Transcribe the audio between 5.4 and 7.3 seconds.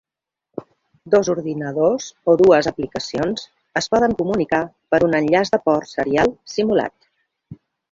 de port serial simulat.